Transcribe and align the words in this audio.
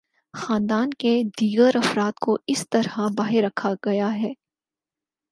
خاندان 0.33 0.89
کے 0.93 1.11
دیگر 1.39 1.75
افراد 1.75 2.19
کو 2.21 2.37
اس 2.47 2.65
طرح 2.69 3.07
باہر 3.17 3.43
رکھا 3.43 3.73
گیا 3.85 4.13
ہے۔ 4.15 4.33